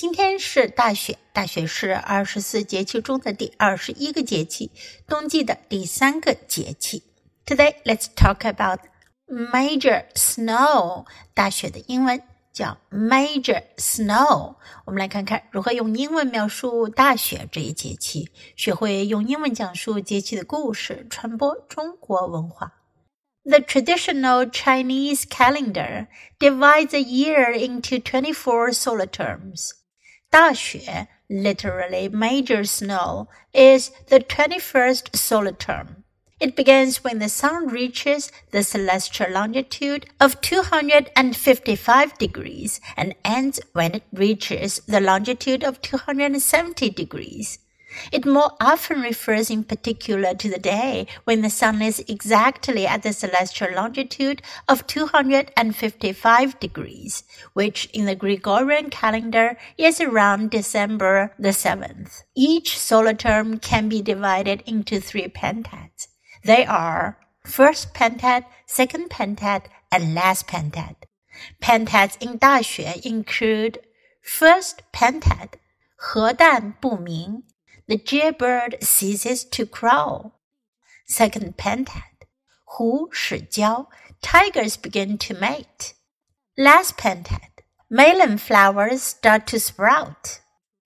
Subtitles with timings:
[0.00, 4.70] 今天是大雪，大雪是二十四节气中的第二十一个节气，
[5.08, 7.02] 冬季的第三个节气。
[7.46, 8.80] Today, let's talk about
[9.26, 11.06] major snow。
[11.32, 12.20] 大雪的英文
[12.52, 14.56] 叫 major snow。
[14.84, 22.74] 我们来看看如何用英文描述大雪这一节气，学会用英文讲述节气的故事，传播中国文化。
[23.44, 26.08] The traditional Chinese calendar
[26.38, 29.70] divides a year into 24 solar terms.
[30.31, 36.03] 大雪 literally major snow, is the 21st solar term.
[36.39, 43.93] It begins when the sun reaches the celestial longitude of 255 degrees and ends when
[43.93, 47.59] it reaches the longitude of 270 degrees.
[48.11, 53.03] It more often refers in particular to the day when the sun is exactly at
[53.03, 57.23] the celestial longitude of 255 degrees,
[57.53, 62.23] which in the Gregorian calendar is around December the 7th.
[62.35, 66.07] Each solar term can be divided into three pentads.
[66.43, 70.95] They are first pentad, second pentad, and last pentad.
[71.61, 73.79] Pentads in 大雪 include
[74.21, 75.57] first pentad,
[75.97, 77.43] 鹖鴠不鸣
[77.91, 80.31] the jaybird ceases to crow.
[81.05, 82.23] Second pentad,
[82.77, 83.87] Hu Shi Jiao,
[84.21, 85.93] tigers begin to mate.
[86.57, 87.49] Last pentad,
[87.89, 90.39] melon flowers start to sprout.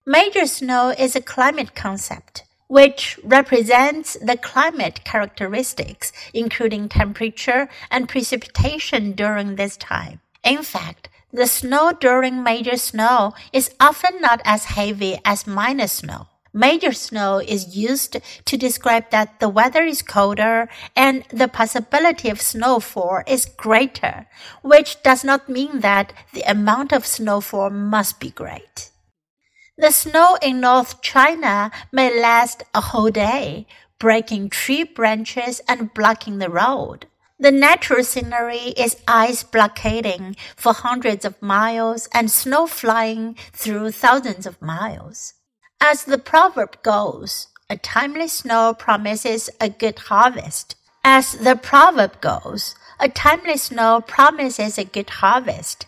[0.08, 9.12] Major snow is a climate concept which represents the climate characteristics, including temperature and precipitation
[9.12, 10.22] during this time.
[10.44, 16.30] In fact, the snow during major snow is often not as heavy as minor snow.
[16.58, 22.40] Major snow is used to describe that the weather is colder and the possibility of
[22.40, 24.26] snowfall is greater,
[24.62, 28.90] which does not mean that the amount of snowfall must be great.
[29.78, 33.68] The snow in North China may last a whole day,
[34.00, 37.08] breaking tree branches and blocking the road.
[37.38, 44.46] The natural scenery is ice blockading for hundreds of miles and snow flying through thousands
[44.46, 45.34] of miles.
[45.88, 50.76] As the proverb goes, a timely snow promises a good harvest.
[51.04, 55.86] As the proverb goes, a timely snow promises a good harvest.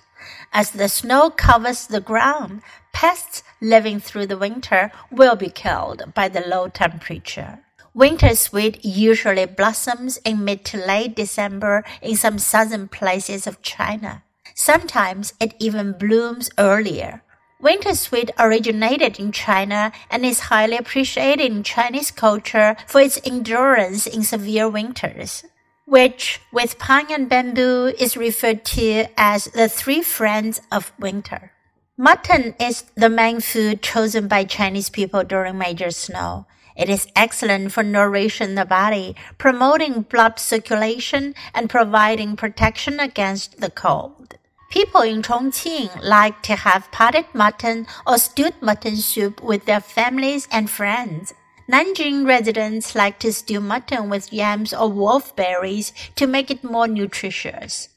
[0.53, 2.61] As the snow covers the ground,
[2.93, 7.61] pests living through the winter will be killed by the low temperature.
[7.95, 14.21] Winter sweet usually blossoms in mid to late December in some southern places of China.
[14.53, 17.23] Sometimes it even blooms earlier.
[17.59, 24.05] Winter sweet originated in China and is highly appreciated in Chinese culture for its endurance
[24.05, 25.43] in severe winters,
[25.85, 31.51] which, with pine and bamboo, is referred to as the three friends of winter.
[31.97, 36.45] Mutton is the main food chosen by Chinese people during major snow.
[36.75, 43.71] It is excellent for nourishing the body, promoting blood circulation, and providing protection against the
[43.71, 44.36] cold.
[44.69, 50.47] People in Chongqing like to have potted mutton or stewed mutton soup with their families
[50.51, 51.33] and friends.
[51.71, 57.89] Nanjing residents like to stew mutton with yams or wolfberries to make it more nutritious.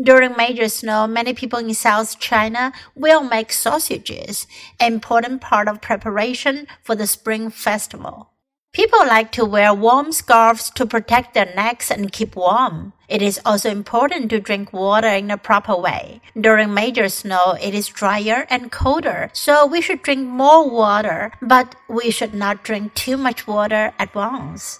[0.00, 4.46] During major snow, many people in South China will make sausages,
[4.78, 8.30] an important part of preparation for the Spring Festival.
[8.75, 12.93] People like to wear warm scarves to protect their necks and keep warm.
[13.09, 16.21] It is also important to drink water in a proper way.
[16.39, 21.75] During major snow, it is drier and colder, so we should drink more water, but
[21.89, 24.79] we should not drink too much water at once.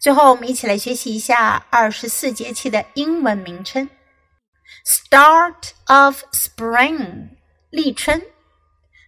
[0.00, 3.88] 最后，我们一起来学习一下二十四节气的英文名称：
[4.84, 7.28] Start of Spring，
[7.70, 8.20] 立春；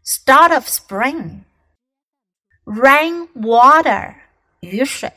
[0.07, 1.41] Start of Spring。
[2.70, 4.14] Rain water
[4.60, 5.10] 雨水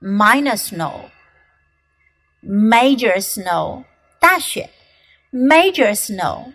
[0.01, 3.85] minor snow。Major snow
[4.19, 4.71] 大雪，
[5.33, 6.53] major snow。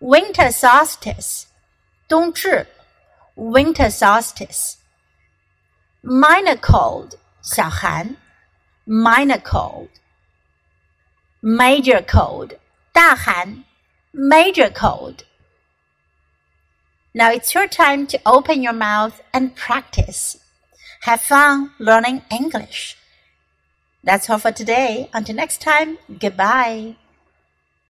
[0.00, 1.44] Winter solstice
[2.08, 2.66] 冬至，
[3.36, 8.16] winter solstice。Minor cold 小寒，
[8.86, 12.58] minor cold。Major cold
[12.92, 13.64] 大寒，
[14.12, 20.36] major cold。Now it's your time to open your mouth and practice.
[21.02, 22.96] Have fun learning English.
[24.02, 25.08] That's all for today.
[25.12, 26.96] Until next time, goodbye.